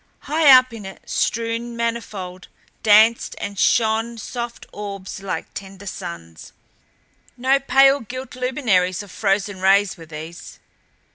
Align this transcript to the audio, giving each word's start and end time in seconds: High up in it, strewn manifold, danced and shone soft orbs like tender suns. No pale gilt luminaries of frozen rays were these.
High 0.21 0.49
up 0.49 0.73
in 0.73 0.83
it, 0.83 1.07
strewn 1.07 1.75
manifold, 1.77 2.47
danced 2.81 3.35
and 3.39 3.59
shone 3.59 4.17
soft 4.17 4.65
orbs 4.73 5.19
like 5.21 5.53
tender 5.53 5.85
suns. 5.85 6.53
No 7.37 7.59
pale 7.59 7.99
gilt 7.99 8.35
luminaries 8.35 9.03
of 9.03 9.11
frozen 9.11 9.61
rays 9.61 9.97
were 9.97 10.07
these. 10.07 10.57